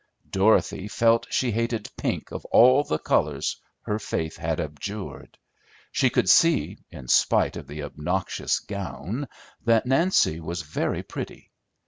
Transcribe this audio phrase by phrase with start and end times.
[0.31, 5.37] Dorothy felt she hated pink of all the colors her faith had abjured.
[5.91, 9.27] She could see, in spite of the obnoxious gown,
[9.63, 11.51] that Nancy was very pretty.